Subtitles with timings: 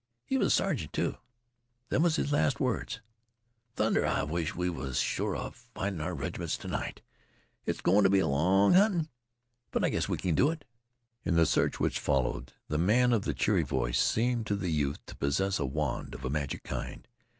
[0.25, 1.17] He was a sergeant, too.
[1.89, 3.01] Them was his last words.
[3.75, 7.03] Thunder, I wish we was sure 'a findin' our reg'ments t' night.
[7.67, 9.09] It 's goin' t' be long huntin'.
[9.69, 10.65] But I guess we kin do it."
[11.23, 15.05] In the search which followed, the man of the cheery voice seemed to the youth
[15.05, 17.07] to possess a wand of a magic kind.